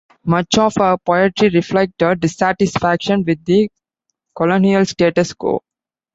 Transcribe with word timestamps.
Much 0.25 0.57
of 0.57 0.73
her 0.79 0.97
poetry 0.97 1.49
reflect 1.49 2.01
a 2.01 2.15
dissatisfaction 2.15 3.23
with 3.23 3.45
the 3.45 3.69
colonial 4.35 4.83
status 4.83 5.31
quo. 5.33 5.61